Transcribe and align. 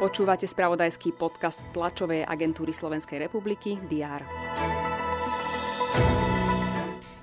Počúvate 0.00 0.48
spravodajský 0.48 1.12
podcast 1.12 1.60
tlačovej 1.76 2.24
agentúry 2.24 2.72
Slovenskej 2.72 3.20
republiky 3.28 3.76
DR. 3.84 4.24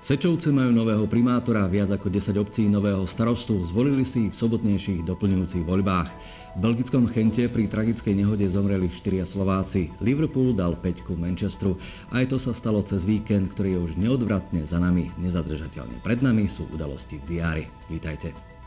Sečovce 0.08 0.48
majú 0.48 0.72
nového 0.72 1.04
primátora, 1.04 1.68
viac 1.68 1.92
ako 1.92 2.08
10 2.08 2.32
obcí 2.40 2.64
nového 2.64 3.04
starostu. 3.04 3.60
Zvolili 3.60 4.08
si 4.08 4.30
v 4.30 4.34
sobotnejších 4.34 5.04
doplňujúcich 5.04 5.68
voľbách. 5.68 6.08
V 6.56 6.58
belgickom 6.64 7.12
Chente 7.12 7.44
pri 7.44 7.68
tragickej 7.68 8.16
nehode 8.16 8.48
zomreli 8.48 8.88
štyria 8.88 9.28
Slováci. 9.28 9.92
Liverpool 10.00 10.56
dal 10.56 10.80
5 10.80 11.04
ku 11.04 11.12
Manchesteru. 11.12 11.76
Aj 12.08 12.24
to 12.24 12.40
sa 12.40 12.56
stalo 12.56 12.80
cez 12.80 13.04
víkend, 13.04 13.52
ktorý 13.52 13.76
je 13.76 13.80
už 13.84 13.92
neodvratne 14.00 14.64
za 14.64 14.80
nami. 14.80 15.12
Nezadržateľne 15.20 16.00
pred 16.00 16.24
nami 16.24 16.48
sú 16.48 16.64
udalosti 16.72 17.20
v 17.20 17.36
diári. 17.36 17.64
Vítajte. 17.92 18.57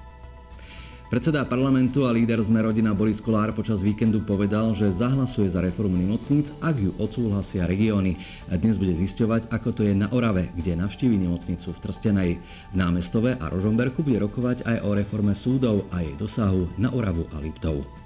Predseda 1.11 1.43
parlamentu 1.43 2.07
a 2.07 2.15
líder 2.15 2.39
sme 2.39 2.63
rodina 2.63 2.95
Boris 2.95 3.19
Kolár 3.19 3.51
počas 3.51 3.83
víkendu 3.83 4.23
povedal, 4.23 4.71
že 4.71 4.95
zahlasuje 4.95 5.51
za 5.51 5.59
reformu 5.59 5.99
nemocníc, 5.99 6.55
ak 6.63 6.79
ju 6.79 6.95
odsúhlasia 7.03 7.67
regióny. 7.67 8.15
Dnes 8.47 8.79
bude 8.79 8.95
zisťovať, 8.95 9.51
ako 9.51 9.75
to 9.75 9.81
je 9.83 9.91
na 9.91 10.07
Orave, 10.15 10.47
kde 10.55 10.79
navštívi 10.79 11.19
nemocnicu 11.19 11.75
v 11.75 11.81
Trstenej. 11.83 12.31
V 12.71 12.75
námestove 12.79 13.35
a 13.35 13.51
Rožomberku 13.51 14.07
bude 14.07 14.23
rokovať 14.23 14.63
aj 14.63 14.87
o 14.87 14.95
reforme 14.95 15.35
súdov 15.35 15.83
a 15.91 15.99
jej 15.99 16.15
dosahu 16.15 16.71
na 16.79 16.95
Oravu 16.95 17.27
a 17.35 17.43
Liptov. 17.43 18.00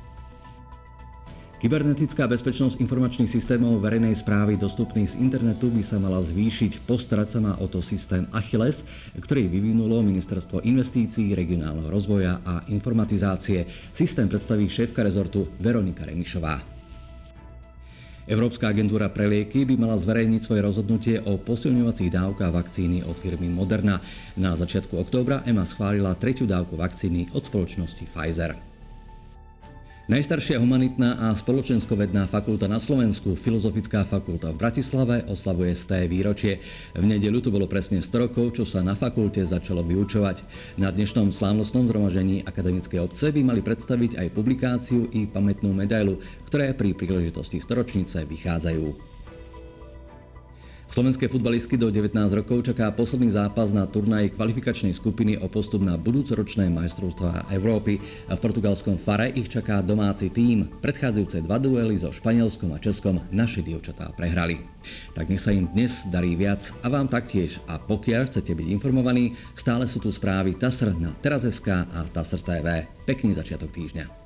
Kybernetická 1.66 2.30
bezpečnosť 2.30 2.78
informačných 2.78 3.26
systémov 3.26 3.82
verejnej 3.82 4.14
správy 4.14 4.54
dostupných 4.54 5.10
z 5.10 5.18
internetu 5.18 5.74
by 5.74 5.82
sa 5.82 5.98
mala 5.98 6.22
zvýšiť. 6.22 6.86
Postarať 6.86 7.28
sa 7.34 7.40
má 7.42 7.58
o 7.58 7.66
to 7.66 7.82
systém 7.82 8.30
Achilles, 8.38 8.86
ktorý 9.18 9.50
vyvinulo 9.50 10.06
Ministerstvo 10.06 10.62
investícií, 10.62 11.34
regionálneho 11.34 11.90
rozvoja 11.90 12.38
a 12.46 12.62
informatizácie. 12.70 13.66
Systém 13.90 14.30
predstaví 14.30 14.70
šéfka 14.70 15.02
rezortu 15.02 15.50
Veronika 15.58 16.06
Remišová. 16.06 16.62
Európska 18.30 18.70
agentúra 18.70 19.10
pre 19.10 19.26
lieky 19.26 19.66
by 19.66 19.74
mala 19.90 19.98
zverejniť 19.98 20.46
svoje 20.46 20.62
rozhodnutie 20.62 21.18
o 21.26 21.42
posilňovacích 21.42 22.14
dávkach 22.14 22.54
vakcíny 22.54 23.02
od 23.10 23.18
firmy 23.18 23.50
Moderna. 23.50 23.98
Na 24.38 24.54
začiatku 24.54 25.02
októbra 25.02 25.42
EMA 25.50 25.66
schválila 25.66 26.14
tretiu 26.14 26.46
dávku 26.46 26.78
vakcíny 26.78 27.34
od 27.34 27.42
spoločnosti 27.42 28.06
Pfizer. 28.14 28.75
Najstaršia 30.06 30.62
humanitná 30.62 31.18
a 31.18 31.34
spoločenskovedná 31.34 32.30
fakulta 32.30 32.70
na 32.70 32.78
Slovensku, 32.78 33.34
Filozofická 33.34 34.06
fakulta 34.06 34.54
v 34.54 34.62
Bratislave, 34.62 35.26
oslavuje 35.26 35.74
sté 35.74 36.06
výročie. 36.06 36.62
V 36.94 37.02
nedelu 37.02 37.42
to 37.42 37.50
bolo 37.50 37.66
presne 37.66 38.06
100 38.06 38.30
rokov, 38.30 38.54
čo 38.54 38.70
sa 38.70 38.86
na 38.86 38.94
fakulte 38.94 39.42
začalo 39.42 39.82
vyučovať. 39.82 40.46
Na 40.78 40.94
dnešnom 40.94 41.34
slávnostnom 41.34 41.90
zhromažení 41.90 42.46
akademickej 42.46 43.02
obce 43.02 43.34
by 43.34 43.42
mali 43.50 43.66
predstaviť 43.66 44.22
aj 44.22 44.28
publikáciu 44.30 45.10
i 45.10 45.26
pamätnú 45.26 45.74
medailu, 45.74 46.22
ktoré 46.54 46.78
pri 46.78 46.94
príležitosti 46.94 47.58
storočnice 47.58 48.30
vychádzajú. 48.30 49.15
Slovenské 50.86 51.26
futbalistky 51.26 51.82
do 51.82 51.90
19 51.90 52.14
rokov 52.38 52.70
čaká 52.70 52.94
posledný 52.94 53.34
zápas 53.34 53.74
na 53.74 53.90
turnaji 53.90 54.30
kvalifikačnej 54.38 54.94
skupiny 54.94 55.34
o 55.42 55.50
postup 55.50 55.82
na 55.82 55.98
budúcoročné 55.98 56.70
majstrovstvá 56.70 57.50
Európy. 57.50 57.98
V 58.30 58.38
portugalskom 58.38 59.02
Fare 59.02 59.34
ich 59.34 59.50
čaká 59.50 59.82
domáci 59.82 60.30
tím. 60.30 60.70
Predchádzajúce 60.86 61.42
dva 61.42 61.58
duely 61.58 61.98
so 61.98 62.14
Španielskom 62.14 62.72
a 62.72 62.80
Českom 62.80 63.18
naši 63.34 63.66
dievčatá 63.66 64.14
prehrali. 64.14 64.62
Tak 65.18 65.34
nech 65.34 65.42
sa 65.42 65.50
im 65.52 65.66
dnes 65.74 66.06
darí 66.14 66.38
viac 66.38 66.70
a 66.86 66.88
vám 66.88 67.10
taktiež. 67.10 67.58
A 67.66 67.82
pokiaľ 67.82 68.30
chcete 68.30 68.54
byť 68.54 68.68
informovaní, 68.70 69.34
stále 69.58 69.90
sú 69.90 69.98
tu 69.98 70.14
správy 70.14 70.54
TASR 70.54 70.94
na 70.96 71.18
Teraz.sk 71.18 71.68
a 71.92 72.00
TASR 72.14 72.42
TV. 72.46 72.86
Pekný 73.10 73.34
začiatok 73.34 73.74
týždňa. 73.74 74.25